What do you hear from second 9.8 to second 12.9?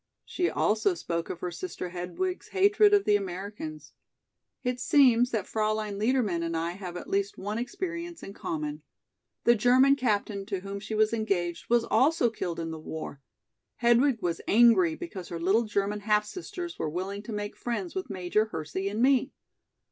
captain to whom she was engaged was also killed in the